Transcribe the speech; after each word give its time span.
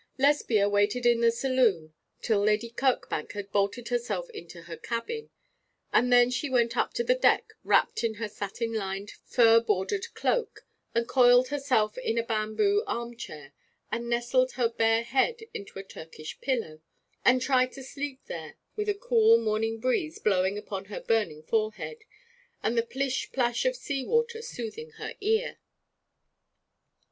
Lesbia 0.17 0.67
waited 0.67 1.05
in 1.05 1.21
the 1.21 1.29
saloon 1.29 1.93
till 2.23 2.39
Lady 2.39 2.71
Kirkbank 2.71 3.33
had 3.33 3.51
bolted 3.51 3.89
herself 3.89 4.31
into 4.31 4.63
her 4.63 4.75
cabin, 4.75 5.29
and 5.93 6.11
then 6.11 6.31
she 6.31 6.49
went 6.49 6.75
up 6.75 6.91
to 6.95 7.03
the 7.03 7.13
deck 7.13 7.53
wrapped 7.63 8.03
in 8.03 8.15
her 8.15 8.27
satin 8.27 8.73
lined, 8.73 9.11
fur 9.27 9.59
bordered 9.59 10.11
cloak, 10.15 10.65
and 10.95 11.07
coiled 11.07 11.49
herself 11.49 11.99
in 11.99 12.17
a 12.17 12.23
bamboo 12.23 12.83
arm 12.87 13.15
chair, 13.15 13.53
and 13.91 14.09
nestled 14.09 14.53
her 14.53 14.67
bare 14.67 15.03
head 15.03 15.41
into 15.53 15.77
a 15.77 15.83
Turkish 15.83 16.41
pillow, 16.41 16.81
and 17.23 17.39
tried 17.39 17.71
to 17.73 17.83
sleep, 17.83 18.21
there 18.25 18.55
with 18.75 18.87
the 18.87 18.95
cool 18.95 19.37
morning 19.37 19.79
breeze 19.79 20.17
blowing 20.17 20.57
upon 20.57 20.85
her 20.85 20.99
burning 20.99 21.43
forehead, 21.43 22.03
and 22.63 22.75
the 22.75 22.81
plish 22.81 23.31
plash 23.31 23.65
of 23.65 23.75
seawater 23.75 24.41
soothing 24.41 24.93
her 24.93 25.13
ear. 25.21 25.59